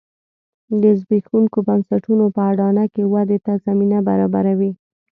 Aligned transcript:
د 0.81 0.83
زبېښونکو 0.99 1.57
بنسټونو 1.67 2.25
په 2.35 2.41
اډانه 2.51 2.85
کې 2.93 3.03
ودې 3.13 3.37
ته 3.45 3.53
زمینه 3.65 3.99
برابروي 4.07 4.71